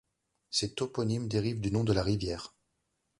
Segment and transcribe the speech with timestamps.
[0.49, 2.55] Ces toponymes dérivent du nom de la rivière.